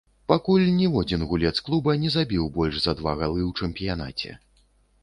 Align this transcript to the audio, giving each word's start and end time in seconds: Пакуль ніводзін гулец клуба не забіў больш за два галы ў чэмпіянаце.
Пакуль 0.31 0.63
ніводзін 0.77 1.25
гулец 1.33 1.53
клуба 1.67 1.95
не 2.07 2.11
забіў 2.17 2.49
больш 2.59 2.75
за 2.87 2.97
два 3.03 3.15
галы 3.21 3.41
ў 3.49 3.71
чэмпіянаце. 3.71 4.39